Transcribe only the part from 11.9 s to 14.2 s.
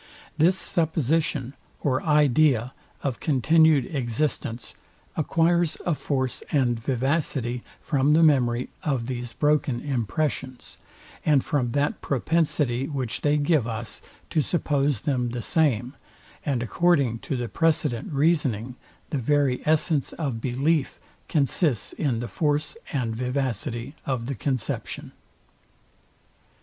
propensity, which they give us,